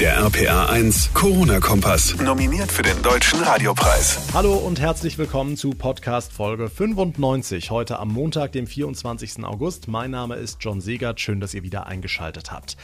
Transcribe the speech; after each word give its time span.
Der 0.00 0.16
RPA 0.16 0.66
1 0.66 1.14
Corona-Kompass. 1.14 2.16
Nominiert 2.20 2.72
für 2.72 2.82
den 2.82 3.00
Deutschen 3.02 3.40
Radiopreis. 3.40 4.18
Hallo 4.34 4.54
und 4.54 4.80
herzlich 4.80 5.18
willkommen 5.18 5.56
zu 5.56 5.70
Podcast 5.70 6.32
Folge 6.32 6.68
95. 6.68 7.70
Heute 7.70 8.00
am 8.00 8.08
Montag, 8.08 8.50
dem 8.50 8.66
24. 8.66 9.44
August. 9.44 9.86
Mein 9.86 10.10
Name 10.10 10.34
ist 10.34 10.58
John 10.60 10.80
Segert. 10.80 11.20
Schön, 11.20 11.38
dass 11.38 11.54
ihr 11.54 11.62
wieder 11.62 11.86
eingeschaltet 11.86 12.50
habt. 12.50 12.76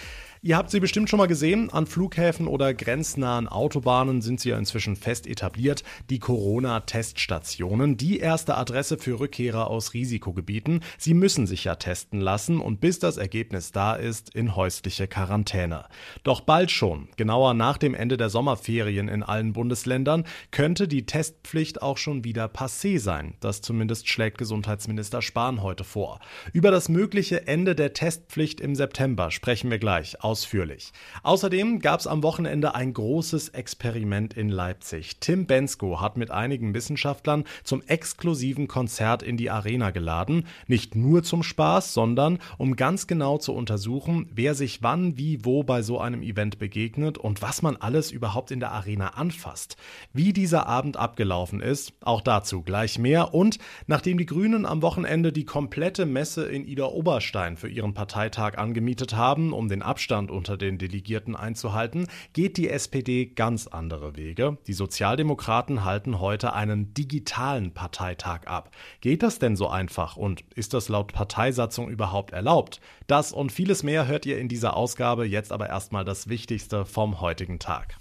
Ihr 0.42 0.56
habt 0.56 0.70
sie 0.70 0.80
bestimmt 0.80 1.10
schon 1.10 1.18
mal 1.18 1.26
gesehen. 1.26 1.68
An 1.68 1.86
Flughäfen 1.86 2.46
oder 2.46 2.72
grenznahen 2.72 3.46
Autobahnen 3.46 4.22
sind 4.22 4.40
sie 4.40 4.48
ja 4.48 4.56
inzwischen 4.56 4.96
fest 4.96 5.26
etabliert. 5.26 5.84
Die 6.08 6.18
Corona-Teststationen. 6.18 7.98
Die 7.98 8.20
erste 8.20 8.56
Adresse 8.56 8.96
für 8.96 9.20
Rückkehrer 9.20 9.66
aus 9.66 9.92
Risikogebieten. 9.92 10.80
Sie 10.96 11.12
müssen 11.12 11.46
sich 11.46 11.64
ja 11.64 11.74
testen 11.74 12.22
lassen 12.22 12.58
und 12.58 12.80
bis 12.80 12.98
das 12.98 13.18
Ergebnis 13.18 13.72
da 13.72 13.92
ist, 13.92 14.34
in 14.34 14.56
häusliche 14.56 15.06
Quarantäne. 15.06 15.84
Doch 16.22 16.40
bald 16.40 16.70
schon, 16.70 17.08
genauer 17.18 17.52
nach 17.52 17.76
dem 17.76 17.92
Ende 17.92 18.16
der 18.16 18.30
Sommerferien 18.30 19.08
in 19.08 19.22
allen 19.22 19.52
Bundesländern, 19.52 20.24
könnte 20.52 20.88
die 20.88 21.04
Testpflicht 21.04 21.82
auch 21.82 21.98
schon 21.98 22.24
wieder 22.24 22.46
passé 22.46 22.98
sein. 22.98 23.34
Das 23.40 23.60
zumindest 23.60 24.08
schlägt 24.08 24.38
Gesundheitsminister 24.38 25.20
Spahn 25.20 25.62
heute 25.62 25.84
vor. 25.84 26.18
Über 26.54 26.70
das 26.70 26.88
mögliche 26.88 27.46
Ende 27.46 27.74
der 27.74 27.92
Testpflicht 27.92 28.62
im 28.62 28.74
September 28.74 29.30
sprechen 29.30 29.70
wir 29.70 29.78
gleich 29.78 30.22
ausführlich. 30.30 30.92
Außerdem 31.24 31.80
gab 31.80 31.98
es 31.98 32.06
am 32.06 32.22
Wochenende 32.22 32.76
ein 32.76 32.92
großes 32.92 33.48
Experiment 33.48 34.34
in 34.34 34.48
Leipzig. 34.48 35.18
Tim 35.18 35.46
Bensko 35.46 36.00
hat 36.00 36.16
mit 36.16 36.30
einigen 36.30 36.72
Wissenschaftlern 36.72 37.42
zum 37.64 37.82
exklusiven 37.88 38.68
Konzert 38.68 39.24
in 39.24 39.36
die 39.36 39.50
Arena 39.50 39.90
geladen. 39.90 40.46
Nicht 40.68 40.94
nur 40.94 41.24
zum 41.24 41.42
Spaß, 41.42 41.94
sondern 41.94 42.38
um 42.58 42.76
ganz 42.76 43.08
genau 43.08 43.38
zu 43.38 43.52
untersuchen, 43.52 44.30
wer 44.32 44.54
sich 44.54 44.84
wann, 44.84 45.18
wie, 45.18 45.44
wo 45.44 45.64
bei 45.64 45.82
so 45.82 45.98
einem 45.98 46.22
Event 46.22 46.60
begegnet 46.60 47.18
und 47.18 47.42
was 47.42 47.62
man 47.62 47.76
alles 47.76 48.12
überhaupt 48.12 48.52
in 48.52 48.60
der 48.60 48.70
Arena 48.70 49.14
anfasst. 49.14 49.76
Wie 50.12 50.32
dieser 50.32 50.68
Abend 50.68 50.96
abgelaufen 50.96 51.60
ist, 51.60 51.92
auch 52.02 52.20
dazu 52.20 52.62
gleich 52.62 53.00
mehr. 53.00 53.34
Und 53.34 53.58
nachdem 53.88 54.16
die 54.16 54.26
Grünen 54.26 54.64
am 54.64 54.80
Wochenende 54.80 55.32
die 55.32 55.44
komplette 55.44 56.06
Messe 56.06 56.44
in 56.44 56.64
Ida 56.68 56.84
Oberstein 56.84 57.56
für 57.56 57.68
ihren 57.68 57.94
Parteitag 57.94 58.58
angemietet 58.58 59.16
haben, 59.16 59.52
um 59.52 59.68
den 59.68 59.82
Abstand 59.82 60.19
Abstand 60.20 60.30
unter 60.30 60.56
den 60.58 60.76
Delegierten 60.76 61.34
einzuhalten, 61.34 62.06
geht 62.34 62.58
die 62.58 62.68
SPD 62.68 63.24
ganz 63.26 63.66
andere 63.66 64.16
Wege. 64.16 64.58
Die 64.66 64.74
Sozialdemokraten 64.74 65.84
halten 65.84 66.20
heute 66.20 66.52
einen 66.52 66.92
digitalen 66.92 67.72
Parteitag 67.72 68.46
ab. 68.46 68.70
Geht 69.00 69.22
das 69.22 69.38
denn 69.38 69.56
so 69.56 69.68
einfach 69.68 70.16
und 70.16 70.44
ist 70.54 70.74
das 70.74 70.90
laut 70.90 71.14
Parteisatzung 71.14 71.88
überhaupt 71.88 72.32
erlaubt? 72.32 72.80
Das 73.06 73.32
und 73.32 73.50
vieles 73.50 73.82
mehr 73.82 74.06
hört 74.06 74.26
ihr 74.26 74.38
in 74.38 74.48
dieser 74.48 74.76
Ausgabe. 74.76 75.24
Jetzt 75.24 75.52
aber 75.52 75.68
erstmal 75.70 76.04
das 76.04 76.28
Wichtigste 76.28 76.84
vom 76.84 77.22
heutigen 77.22 77.58
Tag. 77.58 77.96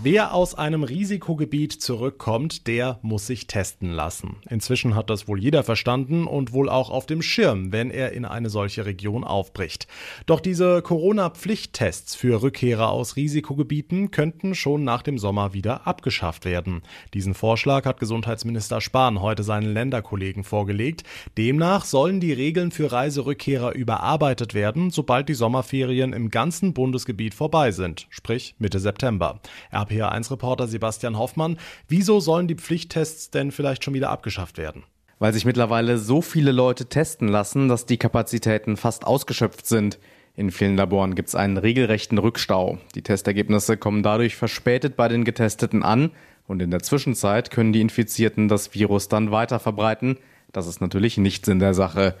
Wer 0.00 0.32
aus 0.32 0.54
einem 0.54 0.84
Risikogebiet 0.84 1.72
zurückkommt, 1.72 2.68
der 2.68 3.00
muss 3.02 3.26
sich 3.26 3.48
testen 3.48 3.90
lassen. 3.90 4.36
Inzwischen 4.48 4.94
hat 4.94 5.10
das 5.10 5.26
wohl 5.26 5.40
jeder 5.40 5.64
verstanden 5.64 6.28
und 6.28 6.52
wohl 6.52 6.68
auch 6.68 6.90
auf 6.90 7.04
dem 7.04 7.20
Schirm, 7.20 7.72
wenn 7.72 7.90
er 7.90 8.12
in 8.12 8.24
eine 8.24 8.48
solche 8.48 8.86
Region 8.86 9.24
aufbricht. 9.24 9.88
Doch 10.26 10.38
diese 10.38 10.82
Corona-Pflichttests 10.82 12.14
für 12.14 12.42
Rückkehrer 12.42 12.90
aus 12.90 13.16
Risikogebieten 13.16 14.12
könnten 14.12 14.54
schon 14.54 14.84
nach 14.84 15.02
dem 15.02 15.18
Sommer 15.18 15.52
wieder 15.52 15.88
abgeschafft 15.88 16.44
werden. 16.44 16.82
Diesen 17.12 17.34
Vorschlag 17.34 17.84
hat 17.84 17.98
Gesundheitsminister 17.98 18.80
Spahn 18.80 19.20
heute 19.20 19.42
seinen 19.42 19.72
Länderkollegen 19.72 20.44
vorgelegt. 20.44 21.02
Demnach 21.36 21.84
sollen 21.84 22.20
die 22.20 22.32
Regeln 22.32 22.70
für 22.70 22.92
Reiserückkehrer 22.92 23.74
überarbeitet 23.74 24.54
werden, 24.54 24.90
sobald 24.92 25.28
die 25.28 25.34
Sommerferien 25.34 26.12
im 26.12 26.30
ganzen 26.30 26.72
Bundesgebiet 26.72 27.34
vorbei 27.34 27.72
sind, 27.72 28.06
sprich 28.10 28.54
Mitte 28.60 28.78
September. 28.78 29.40
Er 29.72 29.87
RPA1-Reporter 29.88 30.66
Sebastian 30.66 31.18
Hoffmann. 31.18 31.58
Wieso 31.88 32.20
sollen 32.20 32.48
die 32.48 32.54
Pflichttests 32.54 33.30
denn 33.30 33.50
vielleicht 33.50 33.84
schon 33.84 33.94
wieder 33.94 34.10
abgeschafft 34.10 34.58
werden? 34.58 34.84
Weil 35.18 35.32
sich 35.32 35.44
mittlerweile 35.44 35.98
so 35.98 36.22
viele 36.22 36.52
Leute 36.52 36.86
testen 36.86 37.28
lassen, 37.28 37.68
dass 37.68 37.86
die 37.86 37.96
Kapazitäten 37.96 38.76
fast 38.76 39.06
ausgeschöpft 39.06 39.66
sind. 39.66 39.98
In 40.36 40.52
vielen 40.52 40.76
Laboren 40.76 41.16
gibt 41.16 41.30
es 41.30 41.34
einen 41.34 41.56
regelrechten 41.56 42.18
Rückstau. 42.18 42.78
Die 42.94 43.02
Testergebnisse 43.02 43.76
kommen 43.76 44.04
dadurch 44.04 44.36
verspätet 44.36 44.96
bei 44.96 45.08
den 45.08 45.24
Getesteten 45.24 45.82
an 45.82 46.12
und 46.46 46.62
in 46.62 46.70
der 46.70 46.82
Zwischenzeit 46.82 47.50
können 47.50 47.72
die 47.72 47.80
Infizierten 47.80 48.46
das 48.46 48.72
Virus 48.72 49.08
dann 49.08 49.32
weiter 49.32 49.58
verbreiten. 49.58 50.16
Das 50.52 50.68
ist 50.68 50.80
natürlich 50.80 51.18
nicht 51.18 51.44
Sinn 51.44 51.58
der 51.58 51.74
Sache. 51.74 52.14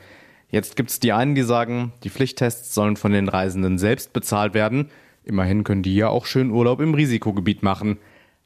Jetzt 0.50 0.76
gibt 0.76 0.90
es 0.90 0.98
die 0.98 1.12
einen, 1.12 1.34
die 1.34 1.42
sagen, 1.42 1.92
die 2.02 2.10
Pflichttests 2.10 2.74
sollen 2.74 2.96
von 2.96 3.12
den 3.12 3.28
Reisenden 3.28 3.78
selbst 3.78 4.12
bezahlt 4.12 4.54
werden. 4.54 4.90
Immerhin 5.28 5.62
können 5.62 5.82
die 5.82 5.94
ja 5.94 6.08
auch 6.08 6.24
schön 6.24 6.50
Urlaub 6.50 6.80
im 6.80 6.94
Risikogebiet 6.94 7.62
machen. 7.62 7.98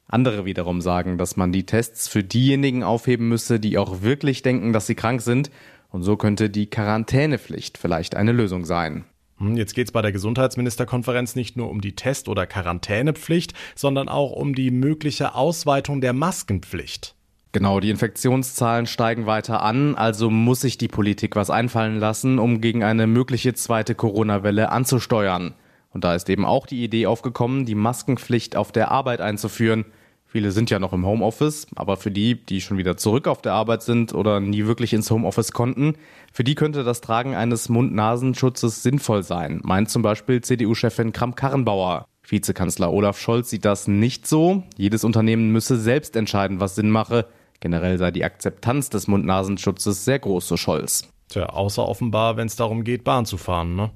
Andere 0.05 0.43
wiederum 0.43 0.81
sagen, 0.81 1.17
dass 1.17 1.37
man 1.37 1.53
die 1.53 1.65
Tests 1.65 2.09
für 2.09 2.23
diejenigen 2.23 2.83
aufheben 2.83 3.29
müsse, 3.29 3.57
die 3.59 3.77
auch 3.77 4.01
wirklich 4.01 4.41
denken, 4.41 4.73
dass 4.73 4.85
sie 4.85 4.95
krank 4.95 5.21
sind. 5.21 5.49
Und 5.91 6.03
so 6.03 6.17
könnte 6.17 6.49
die 6.49 6.69
Quarantänepflicht 6.69 7.77
vielleicht 7.77 8.15
eine 8.15 8.33
Lösung 8.33 8.65
sein. 8.65 9.05
Hm, 9.37 9.55
jetzt 9.55 9.75
geht 9.75 9.87
es 9.87 9.91
bei 9.93 10.01
der 10.01 10.11
Gesundheitsministerkonferenz 10.11 11.35
nicht 11.35 11.55
nur 11.55 11.69
um 11.69 11.79
die 11.79 11.95
Test- 11.95 12.27
oder 12.27 12.45
Quarantänepflicht, 12.45 13.53
sondern 13.75 14.09
auch 14.09 14.33
um 14.33 14.53
die 14.53 14.69
mögliche 14.69 15.35
Ausweitung 15.35 16.01
der 16.01 16.11
Maskenpflicht. 16.11 17.15
Genau, 17.53 17.79
die 17.79 17.91
Infektionszahlen 17.91 18.87
steigen 18.87 19.25
weiter 19.25 19.61
an, 19.61 19.95
also 19.95 20.29
muss 20.29 20.61
sich 20.61 20.77
die 20.77 20.87
Politik 20.89 21.37
was 21.37 21.49
einfallen 21.49 21.97
lassen, 21.97 22.39
um 22.39 22.59
gegen 22.59 22.83
eine 22.83 23.07
mögliche 23.07 23.53
zweite 23.53 23.95
Corona-Welle 23.95 24.69
anzusteuern. 24.69 25.53
Und 25.93 26.03
da 26.03 26.15
ist 26.15 26.29
eben 26.29 26.45
auch 26.45 26.65
die 26.65 26.83
Idee 26.83 27.05
aufgekommen, 27.05 27.65
die 27.65 27.75
Maskenpflicht 27.75 28.55
auf 28.55 28.71
der 28.71 28.91
Arbeit 28.91 29.21
einzuführen. 29.21 29.85
Viele 30.25 30.51
sind 30.51 30.71
ja 30.71 30.79
noch 30.79 30.93
im 30.93 31.05
Homeoffice, 31.05 31.67
aber 31.75 31.95
für 31.95 32.09
die, 32.09 32.43
die 32.43 32.59
schon 32.59 32.79
wieder 32.79 32.97
zurück 32.97 33.27
auf 33.27 33.43
der 33.43 33.53
Arbeit 33.53 33.83
sind 33.83 34.15
oder 34.15 34.39
nie 34.39 34.65
wirklich 34.65 34.91
ins 34.91 35.11
Homeoffice 35.11 35.51
konnten, 35.51 35.93
für 36.31 36.43
die 36.43 36.55
könnte 36.55 36.83
das 36.83 37.01
Tragen 37.01 37.35
eines 37.35 37.69
Mund-Nasenschutzes 37.69 38.81
sinnvoll 38.81 39.21
sein, 39.21 39.61
meint 39.63 39.91
zum 39.91 40.01
Beispiel 40.01 40.41
CDU-Chefin 40.41 41.13
Kramp-Karrenbauer. 41.13 42.07
Vizekanzler 42.27 42.91
Olaf 42.91 43.19
Scholz 43.19 43.51
sieht 43.51 43.65
das 43.65 43.87
nicht 43.87 44.25
so. 44.25 44.63
Jedes 44.75 45.03
Unternehmen 45.03 45.51
müsse 45.51 45.77
selbst 45.77 46.15
entscheiden, 46.15 46.59
was 46.59 46.73
Sinn 46.73 46.89
mache. 46.89 47.27
Generell 47.59 47.99
sei 47.99 48.09
die 48.09 48.23
Akzeptanz 48.23 48.89
des 48.89 49.07
Mund-Nasenschutzes 49.07 50.03
sehr 50.03 50.17
groß, 50.17 50.47
so 50.47 50.57
Scholz. 50.57 51.09
Tja, 51.29 51.45
außer 51.45 51.87
offenbar, 51.87 52.37
wenn 52.37 52.47
es 52.47 52.55
darum 52.55 52.83
geht, 52.83 53.03
Bahn 53.03 53.25
zu 53.25 53.37
fahren, 53.37 53.75
ne? 53.75 53.91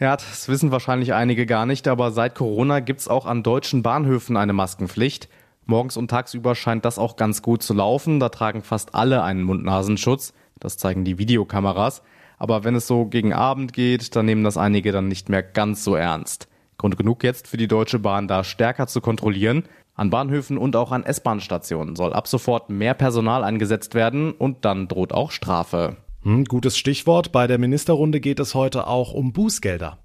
Ja, 0.00 0.16
das 0.16 0.48
wissen 0.48 0.72
wahrscheinlich 0.72 1.14
einige 1.14 1.46
gar 1.46 1.66
nicht, 1.66 1.86
aber 1.86 2.10
seit 2.10 2.34
Corona 2.34 2.80
gibt's 2.80 3.06
auch 3.06 3.26
an 3.26 3.44
deutschen 3.44 3.82
Bahnhöfen 3.82 4.36
eine 4.36 4.52
Maskenpflicht. 4.52 5.28
Morgens 5.66 5.96
und 5.96 6.08
tagsüber 6.08 6.56
scheint 6.56 6.84
das 6.84 6.98
auch 6.98 7.16
ganz 7.16 7.42
gut 7.42 7.62
zu 7.62 7.74
laufen. 7.74 8.18
Da 8.18 8.28
tragen 8.28 8.62
fast 8.62 8.94
alle 8.94 9.22
einen 9.22 9.44
Mund-Nasenschutz. 9.44 10.34
Das 10.58 10.78
zeigen 10.78 11.04
die 11.04 11.18
Videokameras. 11.18 12.02
Aber 12.38 12.64
wenn 12.64 12.74
es 12.74 12.88
so 12.88 13.06
gegen 13.06 13.32
Abend 13.32 13.72
geht, 13.72 14.16
dann 14.16 14.26
nehmen 14.26 14.42
das 14.42 14.56
einige 14.56 14.90
dann 14.90 15.06
nicht 15.06 15.28
mehr 15.28 15.42
ganz 15.42 15.84
so 15.84 15.94
ernst. 15.94 16.48
Grund 16.76 16.98
genug 16.98 17.22
jetzt 17.22 17.46
für 17.46 17.56
die 17.56 17.68
Deutsche 17.68 18.00
Bahn 18.00 18.26
da 18.26 18.42
stärker 18.42 18.88
zu 18.88 19.00
kontrollieren. 19.00 19.62
An 19.94 20.10
Bahnhöfen 20.10 20.58
und 20.58 20.74
auch 20.74 20.90
an 20.90 21.04
S-Bahn-Stationen 21.04 21.94
soll 21.94 22.12
ab 22.12 22.26
sofort 22.26 22.68
mehr 22.68 22.94
Personal 22.94 23.44
eingesetzt 23.44 23.94
werden 23.94 24.32
und 24.32 24.64
dann 24.64 24.88
droht 24.88 25.12
auch 25.12 25.30
Strafe. 25.30 25.96
Hm, 26.24 26.46
gutes 26.46 26.78
Stichwort. 26.78 27.32
Bei 27.32 27.46
der 27.46 27.58
Ministerrunde 27.58 28.18
geht 28.18 28.40
es 28.40 28.54
heute 28.54 28.86
auch 28.86 29.12
um 29.12 29.32
Bußgelder. 29.32 29.98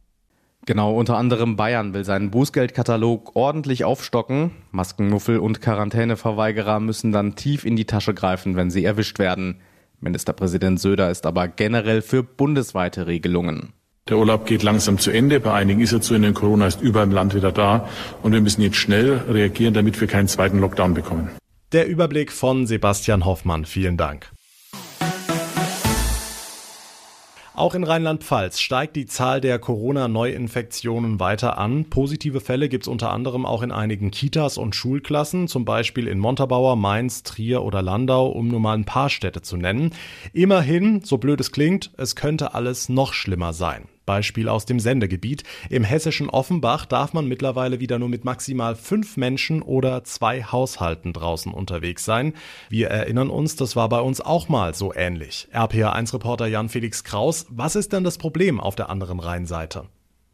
Genau, 0.66 0.94
unter 0.94 1.18
anderem 1.18 1.56
Bayern 1.56 1.94
will 1.94 2.04
seinen 2.04 2.30
Bußgeldkatalog 2.30 3.36
ordentlich 3.36 3.86
aufstocken. 3.86 4.52
Maskenmuffel 4.72 5.40
und 5.40 5.62
Quarantäneverweigerer 5.62 6.82
müssen 6.82 7.14
dann 7.14 7.36
tief 7.36 7.64
in 7.64 7.78
die 7.78 7.86
Tasche 7.86 8.14
greifen, 8.14 8.58
wenn 8.58 8.70
sie 8.70 8.84
erwischt 8.84 9.18
werden. 9.18 9.62
Ministerpräsident 10.02 10.80
Söder 10.80 11.10
ist 11.10 11.26
aber 11.26 11.48
generell 11.48 12.02
für 12.02 12.22
bundesweite 12.24 13.08
Regelungen. 13.08 13.74
Der 14.10 14.18
Urlaub 14.18 14.46
geht 14.46 14.64
langsam 14.64 14.98
zu 14.98 15.12
Ende. 15.12 15.40
Bei 15.40 15.54
einigen 15.54 15.80
ist 15.80 15.94
er 15.94 16.02
zu 16.02 16.16
Ende. 16.16 16.34
Corona 16.34 16.68
ist 16.68 16.82
überall 16.82 17.08
im 17.08 17.14
Land 17.14 17.34
wieder 17.34 17.54
da. 17.54 17.88
Und 18.24 18.34
wir 18.34 18.42
müssen 18.42 18.62
jetzt 18.62 18.78
schnell 18.78 19.22
reagieren, 19.30 19.74
damit 19.74 20.00
wir 20.02 20.08
keinen 20.08 20.28
zweiten 20.28 20.60
Lockdown 20.60 20.94
bekommen. 20.94 21.30
Der 21.72 21.88
Überblick 21.88 22.32
von 22.32 22.68
Sebastian 22.68 23.24
Hoffmann. 23.26 23.66
Vielen 23.66 23.96
Dank. 23.96 24.32
Auch 27.60 27.76
in 27.76 27.84
Rheinland-Pfalz 27.84 28.62
steigt 28.62 28.96
die 28.96 29.06
Zahl 29.06 29.42
der 29.42 29.60
Corona-Neuinfektionen 29.60 31.20
weiter 31.20 31.58
an. 31.58 31.90
Positive 31.90 32.40
Fälle 32.40 32.70
gibt 32.70 32.86
es 32.86 32.88
unter 32.88 33.12
anderem 33.12 33.46
auch 33.46 33.64
in 33.64 33.74
einigen 33.74 34.12
Kitas 34.12 34.58
und 34.58 34.78
Schulklassen, 34.78 35.50
zum 35.50 35.66
Beispiel 35.66 36.08
in 36.08 36.20
Montabaur, 36.20 36.78
Mainz, 36.78 37.24
Trier 37.24 37.62
oder 37.64 37.82
Landau, 37.82 38.30
um 38.30 38.48
nur 38.48 38.62
mal 38.62 38.78
ein 38.78 38.86
paar 38.86 39.10
Städte 39.10 39.42
zu 39.42 39.58
nennen. 39.58 39.92
Immerhin, 40.32 41.02
so 41.04 41.18
blöd 41.18 41.42
es 41.42 41.52
klingt, 41.52 41.92
es 41.98 42.16
könnte 42.16 42.54
alles 42.54 42.88
noch 42.88 43.12
schlimmer 43.12 43.52
sein. 43.52 43.90
Beispiel 44.10 44.50
aus 44.50 44.66
dem 44.66 44.80
Sendegebiet. 44.80 45.44
Im 45.70 45.84
hessischen 45.84 46.32
Offenbach 46.32 46.88
darf 46.88 47.14
man 47.14 47.28
mittlerweile 47.28 47.80
wieder 47.80 48.00
nur 48.00 48.10
mit 48.10 48.26
maximal 48.26 48.76
fünf 48.76 49.18
Menschen 49.18 49.62
oder 49.62 50.04
zwei 50.04 50.42
Haushalten 50.42 51.14
draußen 51.14 51.54
unterwegs 51.54 52.06
sein. 52.06 52.34
Wir 52.72 52.88
erinnern 52.88 53.30
uns, 53.30 53.56
das 53.56 53.76
war 53.76 53.88
bei 53.88 54.00
uns 54.00 54.20
auch 54.20 54.50
mal 54.50 54.74
so 54.74 54.92
ähnlich. 54.96 55.48
RPA1-Reporter 55.54 56.48
Jan-Felix 56.48 57.04
Kraus, 57.04 57.46
was 57.52 57.76
ist 57.76 57.94
denn 57.94 58.04
das 58.04 58.18
Problem 58.18 58.60
auf 58.60 58.76
der 58.76 58.90
anderen 58.90 59.20
Rheinseite? 59.20 59.84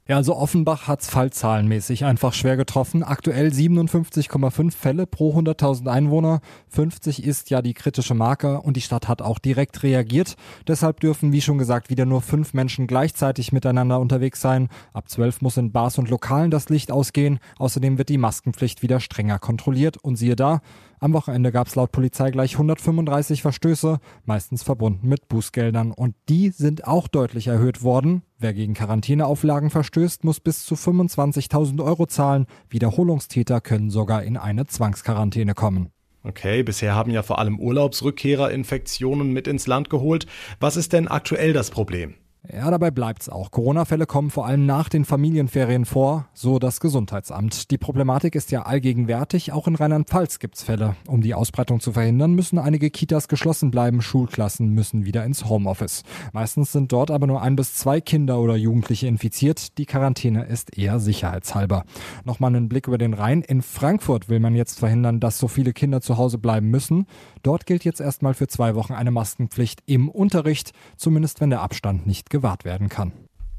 Ja, 0.07 0.17
also 0.17 0.35
Offenbach 0.35 0.87
hat's 0.87 1.09
fallzahlenmäßig 1.09 2.05
einfach 2.05 2.31
schwer 2.33 2.57
getroffen. 2.57 3.01
Aktuell 3.01 3.47
57,5 3.47 4.71
Fälle 4.71 5.07
pro 5.07 5.35
100.000 5.35 5.87
Einwohner. 5.87 6.41
50 6.69 7.23
ist 7.23 7.49
ja 7.49 7.63
die 7.63 7.73
kritische 7.73 8.13
Marke 8.13 8.61
und 8.61 8.77
die 8.77 8.81
Stadt 8.81 9.07
hat 9.07 9.23
auch 9.23 9.39
direkt 9.39 9.81
reagiert. 9.81 10.35
Deshalb 10.67 10.99
dürfen, 10.99 11.31
wie 11.31 11.41
schon 11.41 11.57
gesagt, 11.57 11.89
wieder 11.89 12.05
nur 12.05 12.21
fünf 12.21 12.53
Menschen 12.53 12.85
gleichzeitig 12.85 13.51
miteinander 13.51 13.99
unterwegs 13.99 14.41
sein. 14.41 14.69
Ab 14.93 15.09
12 15.09 15.41
muss 15.41 15.57
in 15.57 15.71
Bars 15.71 15.97
und 15.97 16.07
Lokalen 16.07 16.51
das 16.51 16.69
Licht 16.69 16.91
ausgehen. 16.91 17.39
Außerdem 17.57 17.97
wird 17.97 18.09
die 18.09 18.19
Maskenpflicht 18.19 18.83
wieder 18.83 18.99
strenger 18.99 19.39
kontrolliert. 19.39 19.97
Und 19.97 20.17
siehe 20.17 20.35
da, 20.35 20.61
am 21.05 21.13
Wochenende 21.13 21.51
gab 21.51 21.67
es 21.67 21.75
laut 21.75 21.91
Polizei 21.91 22.31
gleich 22.31 22.53
135 22.53 23.43
Verstöße, 23.43 23.99
meistens 24.25 24.63
verbunden 24.63 25.07
mit 25.07 25.27
Bußgeldern. 25.27 25.91
Und 25.91 26.15
die 26.29 26.49
sind 26.49 26.87
auch 26.87 27.07
deutlich 27.07 27.47
erhöht 27.47 27.83
worden. 27.83 28.23
Wer 28.39 28.53
gegen 28.53 28.73
Quarantäneauflagen 28.73 29.69
verstößt, 29.69 30.23
muss 30.23 30.39
bis 30.39 30.65
zu 30.65 30.75
25.000 30.75 31.83
Euro 31.83 32.07
zahlen. 32.07 32.47
Wiederholungstäter 32.69 33.61
können 33.61 33.91
sogar 33.91 34.23
in 34.23 34.35
eine 34.35 34.65
Zwangsquarantäne 34.65 35.53
kommen. 35.53 35.91
Okay, 36.23 36.63
bisher 36.63 36.95
haben 36.95 37.11
ja 37.11 37.21
vor 37.21 37.37
allem 37.37 37.59
Urlaubsrückkehrer 37.59 38.49
Infektionen 38.49 39.31
mit 39.31 39.47
ins 39.47 39.67
Land 39.67 39.91
geholt. 39.91 40.25
Was 40.59 40.75
ist 40.75 40.91
denn 40.91 41.07
aktuell 41.07 41.53
das 41.53 41.69
Problem? 41.69 42.15
Ja, 42.53 42.69
dabei 42.69 42.91
bleibt's 42.91 43.29
auch. 43.29 43.51
Corona-Fälle 43.51 44.05
kommen 44.05 44.29
vor 44.29 44.45
allem 44.45 44.65
nach 44.65 44.89
den 44.89 45.05
Familienferien 45.05 45.85
vor, 45.85 46.27
so 46.33 46.59
das 46.59 46.79
Gesundheitsamt. 46.79 47.71
Die 47.71 47.77
Problematik 47.77 48.35
ist 48.35 48.51
ja 48.51 48.63
allgegenwärtig. 48.63 49.51
Auch 49.51 49.67
in 49.67 49.75
Rheinland-Pfalz 49.75 50.39
gibt's 50.39 50.63
Fälle. 50.63 50.95
Um 51.07 51.21
die 51.21 51.33
Ausbreitung 51.33 51.79
zu 51.79 51.93
verhindern, 51.93 52.33
müssen 52.33 52.59
einige 52.59 52.89
Kitas 52.89 53.27
geschlossen 53.27 53.71
bleiben. 53.71 54.01
Schulklassen 54.01 54.69
müssen 54.69 55.05
wieder 55.05 55.25
ins 55.25 55.45
Homeoffice. 55.45 56.03
Meistens 56.33 56.71
sind 56.71 56.91
dort 56.91 57.09
aber 57.11 57.25
nur 57.27 57.41
ein 57.41 57.55
bis 57.55 57.75
zwei 57.75 58.01
Kinder 58.01 58.39
oder 58.39 58.55
Jugendliche 58.55 59.07
infiziert. 59.07 59.77
Die 59.77 59.85
Quarantäne 59.85 60.45
ist 60.45 60.77
eher 60.77 60.99
sicherheitshalber. 60.99 61.83
Nochmal 62.25 62.55
einen 62.55 62.69
Blick 62.69 62.87
über 62.87 62.97
den 62.97 63.13
Rhein. 63.13 63.41
In 63.41 63.61
Frankfurt 63.61 64.29
will 64.29 64.39
man 64.39 64.55
jetzt 64.55 64.79
verhindern, 64.79 65.19
dass 65.19 65.39
so 65.39 65.47
viele 65.47 65.73
Kinder 65.73 66.01
zu 66.01 66.17
Hause 66.17 66.37
bleiben 66.37 66.69
müssen. 66.69 67.07
Dort 67.43 67.65
gilt 67.65 67.85
jetzt 67.85 68.01
erstmal 68.01 68.33
für 68.33 68.47
zwei 68.47 68.75
Wochen 68.75 68.93
eine 68.93 69.11
Maskenpflicht 69.11 69.81
im 69.85 70.09
Unterricht, 70.09 70.73
zumindest 70.97 71.41
wenn 71.41 71.49
der 71.49 71.61
Abstand 71.61 72.05
nicht 72.05 72.29
gewahrt 72.35 72.65
werden 72.65 72.89
kann. 72.89 73.13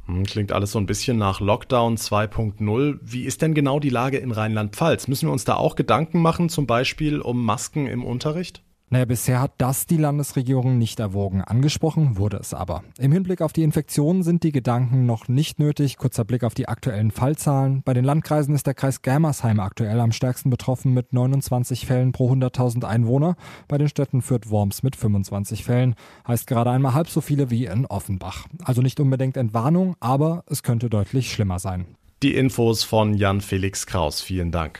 Hm, 0.06 0.24
klingt 0.24 0.52
alles 0.52 0.72
so 0.72 0.78
ein 0.78 0.86
bisschen 0.86 1.16
nach 1.16 1.40
Lockdown 1.40 1.96
2.0. 1.96 2.98
Wie 3.02 3.24
ist 3.24 3.40
denn 3.40 3.54
genau 3.54 3.80
die 3.80 3.90
Lage 3.90 4.18
in 4.18 4.32
Rheinland-Pfalz? 4.32 5.08
Müssen 5.08 5.28
wir 5.28 5.32
uns 5.32 5.44
da 5.44 5.54
auch 5.54 5.76
Gedanken 5.76 6.20
machen, 6.20 6.48
zum 6.48 6.66
Beispiel 6.66 7.20
um 7.20 7.44
Masken 7.44 7.86
im 7.86 8.04
Unterricht? 8.04 8.62
Naja, 8.88 9.04
bisher 9.04 9.40
hat 9.40 9.54
das 9.58 9.86
die 9.86 9.96
Landesregierung 9.96 10.78
nicht 10.78 11.00
erwogen. 11.00 11.42
Angesprochen 11.42 12.16
wurde 12.18 12.36
es 12.36 12.54
aber. 12.54 12.84
Im 12.98 13.10
Hinblick 13.10 13.42
auf 13.42 13.52
die 13.52 13.64
Infektionen 13.64 14.22
sind 14.22 14.44
die 14.44 14.52
Gedanken 14.52 15.06
noch 15.06 15.26
nicht 15.26 15.58
nötig. 15.58 15.96
Kurzer 15.96 16.24
Blick 16.24 16.44
auf 16.44 16.54
die 16.54 16.68
aktuellen 16.68 17.10
Fallzahlen. 17.10 17.82
Bei 17.84 17.94
den 17.94 18.04
Landkreisen 18.04 18.54
ist 18.54 18.64
der 18.68 18.74
Kreis 18.74 19.02
Germersheim 19.02 19.58
aktuell 19.58 19.98
am 19.98 20.12
stärksten 20.12 20.50
betroffen 20.50 20.94
mit 20.94 21.12
29 21.12 21.84
Fällen 21.84 22.12
pro 22.12 22.30
100.000 22.30 22.84
Einwohner. 22.84 23.34
Bei 23.66 23.76
den 23.76 23.88
Städten 23.88 24.22
führt 24.22 24.50
Worms 24.50 24.84
mit 24.84 24.94
25 24.94 25.64
Fällen. 25.64 25.96
Heißt 26.28 26.46
gerade 26.46 26.70
einmal 26.70 26.94
halb 26.94 27.08
so 27.08 27.20
viele 27.20 27.50
wie 27.50 27.64
in 27.64 27.86
Offenbach. 27.86 28.46
Also 28.62 28.82
nicht 28.82 29.00
unbedingt 29.00 29.36
Entwarnung, 29.36 29.96
aber 29.98 30.44
es 30.46 30.62
könnte 30.62 30.88
deutlich 30.88 31.32
schlimmer 31.32 31.58
sein. 31.58 31.86
Die 32.22 32.36
Infos 32.36 32.84
von 32.84 33.14
Jan 33.14 33.40
Felix 33.40 33.84
Kraus. 33.86 34.20
Vielen 34.20 34.52
Dank. 34.52 34.78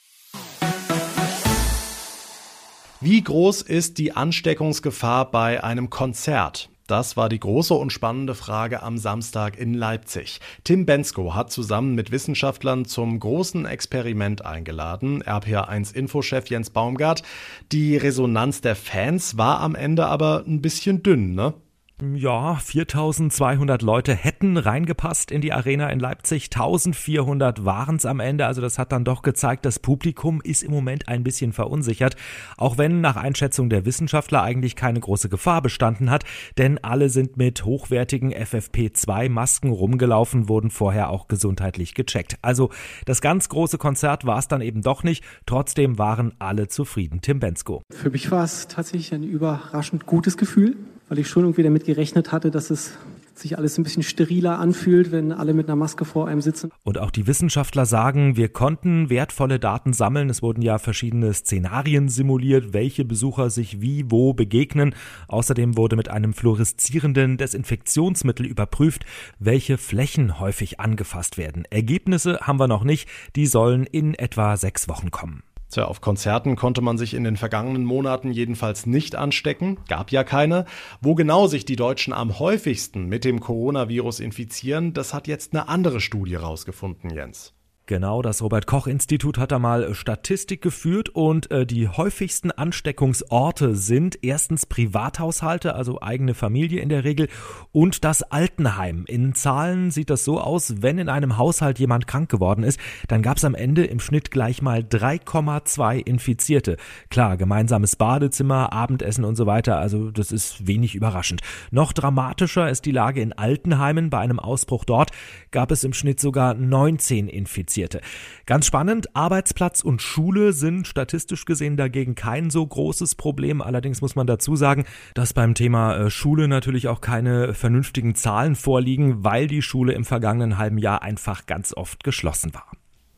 Wie 3.09 3.23
groß 3.23 3.63
ist 3.63 3.99
die 3.99 4.17
Ansteckungsgefahr 4.17 5.31
bei 5.31 5.63
einem 5.63 5.91
Konzert? 5.91 6.71
Das 6.89 7.17
war 7.17 7.29
die 7.29 7.39
große 7.39 7.73
und 7.73 7.93
spannende 7.93 8.35
Frage 8.35 8.83
am 8.83 8.99
Samstag 8.99 9.57
in 9.57 9.75
Leipzig. 9.75 10.41
Tim 10.65 10.87
Bensko 10.87 11.33
hat 11.33 11.53
zusammen 11.53 11.95
mit 11.95 12.11
Wissenschaftlern 12.11 12.85
zum 12.85 13.21
großen 13.21 13.65
Experiment 13.65 14.45
eingeladen. 14.45 15.23
RPA1 15.23 15.95
Infochef 15.95 16.49
Jens 16.49 16.71
Baumgart. 16.71 17.23
Die 17.71 17.97
Resonanz 17.97 18.61
der 18.61 18.75
Fans 18.75 19.39
war 19.39 19.61
am 19.61 19.77
Ende 19.77 20.07
aber 20.07 20.43
ein 20.45 20.61
bisschen 20.61 21.05
dünn, 21.05 21.37
ne? 21.37 21.55
Ja, 22.03 22.57
4200 22.57 23.81
Leute 23.81 24.15
hätten 24.15 24.59
reingepasst 24.59 25.31
in 25.31 25.41
die 25.41 25.55
Arena 25.55 25.89
in 25.89 25.99
Leipzig. 25.99 26.51
1400 26.53 27.65
waren 27.65 27.97
es 27.97 28.05
am 28.05 28.21
Ende. 28.21 28.45
Also 28.45 28.61
das 28.61 28.79
hat 28.79 28.93
dann 28.93 29.07
doch 29.07 29.23
gezeigt, 29.23 29.65
das 29.65 29.79
Publikum 29.79 30.43
ist 30.43 30.63
im 30.63 30.73
Moment 30.73 31.09
ein 31.09 31.25
bisschen 31.25 31.55
verunsichert. 31.55 32.15
Auch 32.59 32.77
wenn 32.77 33.01
nach 33.01 33.17
Einschätzung 33.17 33.71
der 33.71 33.87
Wissenschaftler 33.87 34.43
eigentlich 34.43 34.77
keine 34.77 35.01
große 35.01 35.31
Gefahr 35.31 35.63
bestanden 35.63 36.11
hat. 36.11 36.25
Denn 36.59 36.77
alle 36.85 37.09
sind 37.09 37.39
mit 37.39 37.65
hochwertigen 37.65 38.31
FFP2 38.35 39.31
Masken 39.31 39.71
rumgelaufen, 39.71 40.51
wurden 40.51 40.69
vorher 40.69 41.09
auch 41.09 41.29
gesundheitlich 41.29 41.95
gecheckt. 41.95 42.37
Also 42.43 42.69
das 43.07 43.23
ganz 43.23 43.49
große 43.49 43.79
Konzert 43.79 44.27
war 44.27 44.39
es 44.39 44.49
dann 44.49 44.61
eben 44.61 44.83
doch 44.83 45.03
nicht. 45.03 45.25
Trotzdem 45.47 45.97
waren 45.97 46.35
alle 46.41 46.69
zufrieden. 46.69 47.23
Tim 47.23 47.41
Bensko. 47.41 47.81
Für 47.91 48.11
mich 48.11 48.31
war 48.31 48.45
es 48.45 48.69
tatsächlich 48.69 49.15
ein 49.15 49.23
überraschend 49.23 50.05
gutes 50.05 50.37
Gefühl 50.37 50.77
weil 51.09 51.19
ich 51.19 51.29
schon 51.29 51.45
irgendwie 51.45 51.63
damit 51.63 51.85
gerechnet 51.85 52.33
hatte, 52.33 52.51
dass 52.51 52.71
es 52.71 52.93
sich 53.39 53.59
alles 53.59 53.77
ein 53.79 53.83
bisschen 53.85 54.03
steriler 54.03 54.59
anfühlt, 54.59 55.13
wenn 55.13 55.33
alle 55.33 55.55
mit 55.55 55.69
einer 55.69 55.77
Maske 55.77 56.05
vor 56.05 56.29
einem 56.29 56.41
sitzen. 56.41 56.71
Und 56.85 56.99
auch 56.99 57.11
die 57.11 57.27
Wissenschaftler 57.27 57.87
sagen, 57.87 58.37
wir 58.37 58.49
konnten 58.49 59.11
wertvolle 59.11 59.59
Daten 59.59 59.93
sammeln. 59.93 60.31
Es 60.31 60.43
wurden 60.43 60.63
ja 60.63 60.79
verschiedene 60.79 61.33
Szenarien 61.33 62.09
simuliert, 62.09 62.73
welche 62.73 63.05
Besucher 63.05 63.51
sich 63.51 63.81
wie 63.81 64.11
wo 64.11 64.33
begegnen. 64.33 64.95
Außerdem 65.29 65.77
wurde 65.77 65.97
mit 65.97 66.09
einem 66.09 66.33
fluoreszierenden 66.33 67.37
Desinfektionsmittel 67.37 68.47
überprüft, 68.47 69.05
welche 69.39 69.79
Flächen 69.79 70.41
häufig 70.41 70.81
angefasst 70.81 71.37
werden. 71.39 71.65
Ergebnisse 71.71 72.39
haben 72.41 72.59
wir 72.59 72.69
noch 72.69 72.85
nicht. 72.85 73.09
Die 73.37 73.47
sollen 73.47 73.85
in 73.85 74.15
etwa 74.15 74.57
sechs 74.57 74.89
Wochen 74.89 75.11
kommen. 75.11 75.43
Tja, 75.71 75.85
auf 75.85 76.01
Konzerten 76.01 76.57
konnte 76.57 76.81
man 76.81 76.97
sich 76.97 77.13
in 77.15 77.25
den 77.25 77.37
vergangenen 77.37 77.85
Monaten 77.85 78.31
jedenfalls 78.31 78.87
nicht 78.87 79.17
anstecken, 79.17 79.79
gab 79.89 80.13
ja 80.13 80.23
keine. 80.23 80.65
Wo 81.01 81.15
genau 81.15 81.49
sich 81.49 81.65
die 81.65 81.77
Deutschen 81.77 82.13
am 82.13 82.39
häufigsten 82.39 83.07
mit 83.07 83.25
dem 83.25 83.41
Coronavirus 83.41 84.21
infizieren, 84.21 84.93
das 84.93 85.13
hat 85.13 85.27
jetzt 85.27 85.53
eine 85.53 85.69
andere 85.69 86.01
Studie 86.01 86.37
rausgefunden, 86.37 87.11
Jens. 87.11 87.53
Genau, 87.89 88.21
das 88.21 88.43
Robert 88.43 88.67
Koch 88.67 88.89
Institut 88.89 89.39
hat 89.39 89.53
da 89.53 89.61
mal 89.61 89.95
Statistik 89.95 90.61
geführt 90.61 91.09
und 91.09 91.53
äh, 91.53 91.65
die 91.65 91.87
häufigsten 91.87 92.51
Ansteckungsorte 92.51 93.77
sind 93.77 94.19
erstens 94.23 94.67
Privathaushalte, 94.67 95.77
also 95.77 96.03
eigene 96.03 96.35
Familie 96.35 96.81
in 96.81 96.89
der 96.89 97.05
Regel 97.05 97.29
und 97.71 98.03
das 98.03 98.25
Altenheim. 98.25 99.05
In 99.07 99.37
Zahlen 99.37 99.93
sieht 99.93 100.11
das 100.11 100.25
so 100.25 100.41
aus, 100.41 100.83
wenn 100.83 100.99
in 100.99 101.09
einem 101.09 101.39
Haushalt 101.39 101.79
jemand 101.79 102.09
krank 102.09 102.29
geworden 102.29 102.65
ist, 102.65 102.81
dann 103.07 103.23
gab 103.23 103.37
es 103.37 103.45
am 103.45 103.55
Ende 103.55 103.85
im 103.85 104.01
Schnitt 104.01 104.33
gleich 104.33 104.63
mal 104.63 104.81
3,2 104.81 106.05
Infizierte. 106.05 106.79
Klar, 107.09 107.37
gemeinsames 107.37 107.95
Badezimmer, 107.95 108.73
Abendessen 108.73 109.25
und 109.25 109.37
so 109.37 109.47
weiter, 109.47 109.79
also 109.79 110.11
das 110.11 110.33
ist 110.33 110.67
wenig 110.67 110.97
überraschend. 110.97 111.41
Noch 111.71 111.93
dramatischer 111.93 112.69
ist 112.69 112.85
die 112.85 112.91
Lage 112.91 113.21
in 113.21 113.33
Altenheimen. 113.33 114.11
Bei 114.11 114.19
einem 114.19 114.41
Ausbruch 114.41 114.85
dort 114.85 115.13
gab 115.53 115.71
es 115.71 115.85
im 115.85 115.93
Schnitt 115.93 116.19
sogar 116.19 116.55
19 116.55 117.29
Infizierte. 117.29 117.76
Infizierte. 117.77 118.01
Ganz 118.47 118.67
spannend, 118.67 119.15
Arbeitsplatz 119.15 119.83
und 119.83 120.01
Schule 120.01 120.53
sind 120.53 120.87
statistisch 120.87 121.45
gesehen 121.45 121.77
dagegen 121.77 122.15
kein 122.15 122.49
so 122.49 122.67
großes 122.67 123.17
Problem. 123.17 123.61
Allerdings 123.61 124.01
muss 124.01 124.17
man 124.17 124.27
dazu 124.27 124.57
sagen, 124.57 124.85
dass 125.15 125.35
beim 125.35 125.55
Thema 125.55 125.97
äh, 125.97 126.11
Schule 126.11 126.49
natürlich 126.49 126.89
auch 126.89 127.01
keine 127.01 127.53
vernünftigen 127.53 128.15
Zahlen 128.15 128.55
vorliegen, 128.55 129.25
weil 129.25 129.47
die 129.47 129.63
Schule 129.63 129.93
im 129.93 130.05
vergangenen 130.05 130.57
halben 130.59 130.79
Jahr 130.79 131.03
einfach 131.03 131.47
ganz 131.47 131.77
oft 131.77 132.03
geschlossen 132.03 132.55
war. 132.55 132.71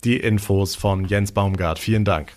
Die 0.04 0.16
Infos 0.16 0.74
von 0.74 1.04
Jens 1.04 1.32
Baumgart. 1.32 1.78
Vielen 1.78 2.04
Dank. 2.04 2.32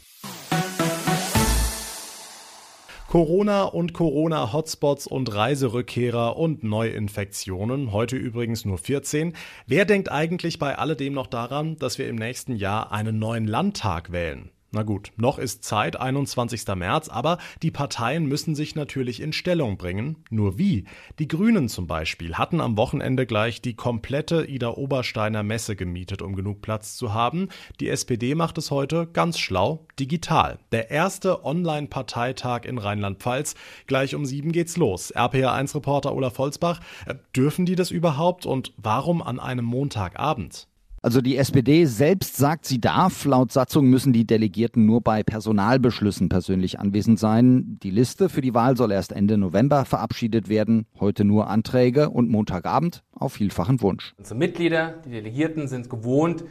Corona 3.12 3.63
und 3.63 3.91
Corona-Hotspots 3.91 5.06
und 5.06 5.36
Reiserückkehrer 5.36 6.38
und 6.38 6.63
Neuinfektionen, 6.63 7.91
heute 7.91 8.15
übrigens 8.15 8.63
nur 8.63 8.77
14. 8.77 9.34
Wer 9.68 9.84
denkt 9.84 10.10
eigentlich 10.10 10.60
bei 10.60 10.77
alledem 10.77 11.12
noch 11.12 11.27
daran, 11.27 11.75
dass 11.75 11.98
wir 11.98 12.08
im 12.08 12.15
nächsten 12.15 12.56
Jahr 12.56 12.94
einen 12.94 13.20
neuen 13.20 13.48
Landtag 13.48 14.13
wählen? 14.13 14.50
Na 14.73 14.83
gut, 14.83 15.11
noch 15.17 15.37
ist 15.37 15.65
Zeit, 15.65 15.99
21. 15.99 16.65
März, 16.75 17.09
aber 17.09 17.39
die 17.61 17.71
Parteien 17.71 18.25
müssen 18.25 18.55
sich 18.55 18.73
natürlich 18.73 19.19
in 19.19 19.33
Stellung 19.33 19.77
bringen. 19.77 20.23
Nur 20.29 20.57
wie? 20.57 20.85
Die 21.19 21.27
Grünen 21.27 21.67
zum 21.67 21.87
Beispiel 21.87 22.35
hatten 22.35 22.61
am 22.61 22.77
Wochenende 22.77 23.25
gleich 23.25 23.61
die 23.61 23.75
komplette 23.75 24.45
Ida 24.45 24.69
Obersteiner 24.69 25.43
Messe 25.43 25.75
gemietet, 25.75 26.21
um 26.21 26.37
genug 26.37 26.61
Platz 26.61 26.95
zu 26.95 27.13
haben. 27.13 27.49
Die 27.81 27.89
SPD 27.89 28.33
macht 28.33 28.57
es 28.57 28.71
heute 28.71 29.07
ganz 29.07 29.39
schlau, 29.39 29.87
digital. 29.99 30.57
Der 30.71 30.89
erste 30.89 31.43
Online-Parteitag 31.43 32.63
in 32.63 32.77
Rheinland-Pfalz. 32.77 33.55
Gleich 33.87 34.15
um 34.15 34.25
sieben 34.25 34.53
geht's 34.53 34.77
los. 34.77 35.13
RPA1-Reporter 35.13 36.15
Olaf 36.15 36.35
Volzbach. 36.35 36.79
Äh, 37.05 37.15
dürfen 37.35 37.65
die 37.65 37.75
das 37.75 37.91
überhaupt 37.91 38.45
und 38.45 38.71
warum 38.77 39.21
an 39.21 39.41
einem 39.41 39.65
Montagabend? 39.65 40.70
Also 41.03 41.20
die 41.20 41.36
SPD 41.36 41.86
selbst 41.86 42.38
sagt, 42.38 42.67
sie 42.67 42.79
darf. 42.79 43.25
Laut 43.25 43.51
Satzung 43.51 43.88
müssen 43.88 44.13
die 44.13 44.27
Delegierten 44.27 44.86
nur 44.86 45.01
bei 45.01 45.24
Personalbeschlüssen 45.24 46.29
persönlich 46.29 46.79
anwesend 46.79 47.17
sein. 47.17 47.79
Die 47.81 47.89
Liste 47.89 48.29
für 48.29 48.41
die 48.41 48.53
Wahl 48.53 48.77
soll 48.77 48.91
erst 48.91 49.12
Ende 49.12 49.39
November 49.39 49.86
verabschiedet 49.86 50.48
werden. 50.48 50.86
Heute 51.00 51.25
nur 51.25 51.48
Anträge 51.48 52.12
und 52.12 52.29
Montagabend 52.29 53.03
auf 53.13 53.34
vielfachen 53.34 53.81
Wunsch. 53.81 54.13
Unsere 54.20 54.38
Mitglieder, 54.38 54.93
die 55.03 55.10
Delegierten 55.10 55.67
sind 55.67 55.89
gewohnt, 55.89 56.43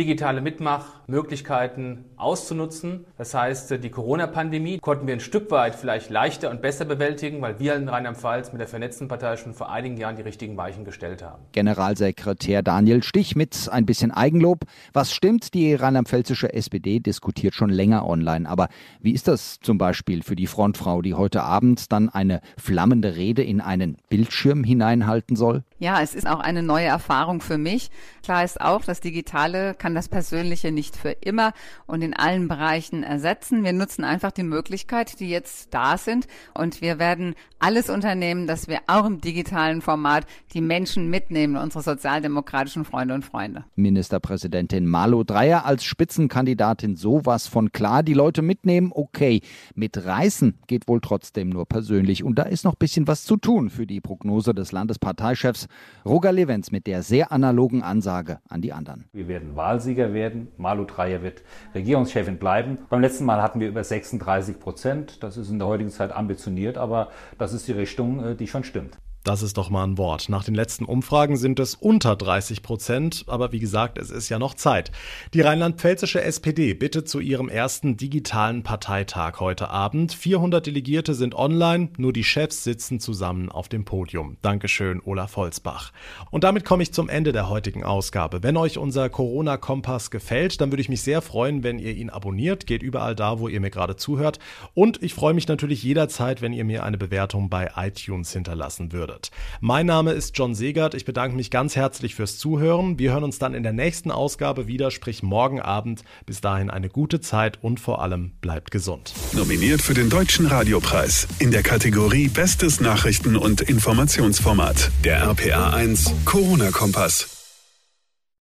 digitale 0.00 0.40
Mitmachmöglichkeiten 0.40 2.06
auszunutzen. 2.16 3.04
Das 3.18 3.34
heißt, 3.34 3.84
die 3.84 3.90
Corona-Pandemie 3.90 4.78
konnten 4.78 5.06
wir 5.06 5.12
ein 5.12 5.20
Stück 5.20 5.50
weit 5.50 5.74
vielleicht 5.74 6.08
leichter 6.08 6.48
und 6.48 6.62
besser 6.62 6.86
bewältigen, 6.86 7.42
weil 7.42 7.60
wir 7.60 7.74
in 7.74 7.86
Rheinland-Pfalz 7.86 8.50
mit 8.52 8.60
der 8.62 8.68
vernetzten 8.68 9.08
Partei 9.08 9.36
schon 9.36 9.52
vor 9.52 9.70
einigen 9.70 9.98
Jahren 9.98 10.16
die 10.16 10.22
richtigen 10.22 10.56
Weichen 10.56 10.86
gestellt 10.86 11.22
haben. 11.22 11.42
Generalsekretär 11.52 12.62
Daniel 12.62 13.02
Stich 13.02 13.36
mit 13.36 13.68
ein 13.70 13.84
bisschen 13.84 14.10
Eigenlob. 14.10 14.60
Was 14.94 15.12
stimmt, 15.12 15.52
die 15.52 15.74
rheinland-pfälzische 15.74 16.50
SPD 16.54 17.00
diskutiert 17.00 17.52
schon 17.52 17.68
länger 17.68 18.06
online. 18.06 18.48
Aber 18.48 18.68
wie 19.02 19.12
ist 19.12 19.28
das 19.28 19.60
zum 19.60 19.76
Beispiel 19.76 20.22
für 20.22 20.34
die 20.34 20.46
Frontfrau, 20.46 21.02
die 21.02 21.12
heute 21.12 21.42
Abend 21.42 21.92
dann 21.92 22.08
eine 22.08 22.40
flammende 22.56 23.16
Rede 23.16 23.42
in 23.42 23.60
einen 23.60 23.98
Bildschirm 24.08 24.64
hineinhalten 24.64 25.36
soll? 25.36 25.62
Ja, 25.80 26.02
es 26.02 26.14
ist 26.14 26.26
auch 26.26 26.40
eine 26.40 26.62
neue 26.62 26.84
Erfahrung 26.84 27.40
für 27.40 27.56
mich. 27.56 27.90
Klar 28.22 28.44
ist 28.44 28.60
auch, 28.60 28.84
das 28.84 29.00
Digitale 29.00 29.72
kann 29.72 29.94
das 29.94 30.10
Persönliche 30.10 30.72
nicht 30.72 30.94
für 30.94 31.12
immer 31.12 31.54
und 31.86 32.02
in 32.02 32.12
allen 32.12 32.48
Bereichen 32.48 33.02
ersetzen. 33.02 33.64
Wir 33.64 33.72
nutzen 33.72 34.04
einfach 34.04 34.30
die 34.30 34.42
Möglichkeit, 34.42 35.18
die 35.20 35.30
jetzt 35.30 35.72
da 35.72 35.96
sind 35.96 36.26
und 36.52 36.82
wir 36.82 36.98
werden 36.98 37.34
alles 37.60 37.88
unternehmen, 37.88 38.46
dass 38.46 38.68
wir 38.68 38.80
auch 38.88 39.06
im 39.06 39.22
digitalen 39.22 39.80
Format 39.80 40.26
die 40.52 40.60
Menschen 40.60 41.08
mitnehmen, 41.08 41.56
unsere 41.56 41.82
sozialdemokratischen 41.82 42.84
Freunde 42.84 43.14
und 43.14 43.24
Freunde. 43.24 43.64
Ministerpräsidentin 43.76 44.86
Malu 44.86 45.24
Dreyer 45.24 45.64
als 45.64 45.84
Spitzenkandidatin 45.84 46.96
sowas 46.96 47.46
von 47.46 47.72
klar. 47.72 48.02
Die 48.02 48.14
Leute 48.14 48.42
mitnehmen, 48.42 48.92
okay. 48.94 49.40
Mit 49.74 50.04
Reißen 50.04 50.58
geht 50.66 50.88
wohl 50.88 51.00
trotzdem 51.00 51.48
nur 51.48 51.64
persönlich. 51.66 52.22
Und 52.22 52.38
da 52.38 52.42
ist 52.42 52.64
noch 52.64 52.74
ein 52.74 52.78
bisschen 52.78 53.06
was 53.06 53.24
zu 53.24 53.38
tun 53.38 53.70
für 53.70 53.86
die 53.86 54.02
Prognose 54.02 54.54
des 54.54 54.72
Landesparteichefs 54.72 55.68
Roger 56.04 56.32
Levens 56.32 56.72
mit 56.72 56.86
der 56.86 57.02
sehr 57.02 57.32
analogen 57.32 57.82
Ansage 57.82 58.38
an 58.48 58.60
die 58.60 58.72
anderen. 58.72 59.04
Wir 59.12 59.28
werden 59.28 59.56
Wahlsieger 59.56 60.12
werden. 60.12 60.48
Malu 60.56 60.84
Dreyer 60.84 61.22
wird 61.22 61.42
Regierungschefin 61.74 62.38
bleiben. 62.38 62.78
Beim 62.88 63.00
letzten 63.00 63.24
Mal 63.24 63.42
hatten 63.42 63.60
wir 63.60 63.68
über 63.68 63.84
36 63.84 64.58
Prozent. 64.60 65.22
Das 65.22 65.36
ist 65.36 65.50
in 65.50 65.58
der 65.58 65.68
heutigen 65.68 65.90
Zeit 65.90 66.12
ambitioniert, 66.12 66.78
aber 66.78 67.08
das 67.38 67.52
ist 67.52 67.68
die 67.68 67.72
Richtung, 67.72 68.24
äh, 68.24 68.34
die 68.36 68.46
schon 68.46 68.64
stimmt. 68.64 68.98
Das 69.22 69.42
ist 69.42 69.58
doch 69.58 69.68
mal 69.68 69.84
ein 69.84 69.98
Wort. 69.98 70.30
Nach 70.30 70.44
den 70.44 70.54
letzten 70.54 70.86
Umfragen 70.86 71.36
sind 71.36 71.60
es 71.60 71.74
unter 71.74 72.16
30 72.16 72.62
Prozent, 72.62 73.24
aber 73.26 73.52
wie 73.52 73.58
gesagt, 73.58 73.98
es 73.98 74.08
ist 74.08 74.30
ja 74.30 74.38
noch 74.38 74.54
Zeit. 74.54 74.90
Die 75.34 75.42
rheinland-pfälzische 75.42 76.22
SPD 76.22 76.72
bittet 76.72 77.06
zu 77.06 77.20
ihrem 77.20 77.50
ersten 77.50 77.98
digitalen 77.98 78.62
Parteitag 78.62 79.38
heute 79.38 79.68
Abend. 79.68 80.14
400 80.14 80.64
Delegierte 80.64 81.12
sind 81.12 81.34
online, 81.34 81.90
nur 81.98 82.14
die 82.14 82.24
Chefs 82.24 82.64
sitzen 82.64 82.98
zusammen 82.98 83.50
auf 83.50 83.68
dem 83.68 83.84
Podium. 83.84 84.38
Dankeschön, 84.40 85.02
Olaf 85.04 85.36
Holzbach. 85.36 85.92
Und 86.30 86.42
damit 86.42 86.64
komme 86.64 86.82
ich 86.82 86.94
zum 86.94 87.10
Ende 87.10 87.32
der 87.32 87.50
heutigen 87.50 87.84
Ausgabe. 87.84 88.42
Wenn 88.42 88.56
euch 88.56 88.78
unser 88.78 89.10
Corona-Kompass 89.10 90.10
gefällt, 90.10 90.62
dann 90.62 90.72
würde 90.72 90.80
ich 90.80 90.88
mich 90.88 91.02
sehr 91.02 91.20
freuen, 91.20 91.62
wenn 91.62 91.78
ihr 91.78 91.92
ihn 91.92 92.08
abonniert. 92.08 92.66
Geht 92.66 92.82
überall 92.82 93.14
da, 93.14 93.38
wo 93.38 93.48
ihr 93.48 93.60
mir 93.60 93.70
gerade 93.70 93.96
zuhört. 93.96 94.38
Und 94.72 95.02
ich 95.02 95.12
freue 95.12 95.34
mich 95.34 95.46
natürlich 95.46 95.82
jederzeit, 95.82 96.40
wenn 96.40 96.54
ihr 96.54 96.64
mir 96.64 96.84
eine 96.84 96.96
Bewertung 96.96 97.50
bei 97.50 97.70
iTunes 97.76 98.32
hinterlassen 98.32 98.92
würdet 98.92 99.09
würdet. 99.10 99.30
Mein 99.60 99.86
Name 99.86 100.12
ist 100.12 100.36
John 100.36 100.54
Segert. 100.54 100.94
Ich 100.94 101.04
bedanke 101.04 101.36
mich 101.36 101.50
ganz 101.50 101.76
herzlich 101.76 102.14
fürs 102.14 102.38
Zuhören. 102.38 102.98
Wir 102.98 103.12
hören 103.12 103.24
uns 103.24 103.38
dann 103.38 103.54
in 103.54 103.62
der 103.62 103.72
nächsten 103.72 104.10
Ausgabe 104.10 104.66
wieder, 104.66 104.90
sprich 104.90 105.22
morgen 105.22 105.60
Abend. 105.60 106.02
Bis 106.26 106.40
dahin 106.40 106.70
eine 106.70 106.88
gute 106.88 107.20
Zeit 107.20 107.58
und 107.62 107.80
vor 107.80 108.02
allem 108.02 108.32
bleibt 108.40 108.70
gesund. 108.70 109.12
Nominiert 109.32 109.82
für 109.82 109.94
den 109.94 110.10
Deutschen 110.10 110.46
Radiopreis 110.46 111.26
in 111.38 111.50
der 111.50 111.62
Kategorie 111.62 112.28
Bestes 112.28 112.80
Nachrichten- 112.80 113.36
und 113.36 113.60
Informationsformat. 113.60 114.90
Der 115.04 115.22
RPA 115.22 115.70
1 115.70 116.12
Corona-Kompass. 116.24 117.39